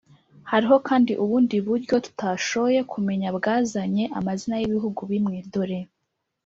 -hariho 0.43 0.77
kandi 0.87 1.11
ubundi 1.23 1.55
buryo 1.67 1.95
tutashoye 2.05 2.79
kumenya 2.91 3.29
bwazanye 3.37 4.03
amazina 4.19 4.55
y’ibihugu 4.61 5.01
bimwe. 5.11 5.37
dore 5.53 5.79